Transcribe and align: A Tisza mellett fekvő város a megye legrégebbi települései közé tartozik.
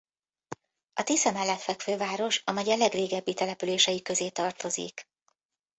A 0.93 1.03
Tisza 1.03 1.31
mellett 1.31 1.59
fekvő 1.59 1.97
város 1.97 2.41
a 2.45 2.51
megye 2.51 2.75
legrégebbi 2.75 3.33
települései 3.33 4.01
közé 4.01 4.29
tartozik. 4.29 5.07